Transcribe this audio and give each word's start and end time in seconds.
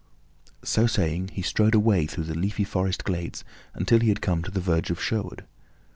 So 0.63 0.87
saying, 0.87 1.27
he 1.33 1.43
strode 1.43 1.75
away 1.75 2.07
through 2.07 2.23
the 2.23 2.33
leafy 2.33 2.63
forest 2.63 3.03
glades 3.03 3.43
until 3.75 3.99
he 3.99 4.09
had 4.09 4.19
come 4.19 4.41
to 4.41 4.49
the 4.49 4.59
verge 4.59 4.89
of 4.89 4.99
Sherwood. 4.99 5.45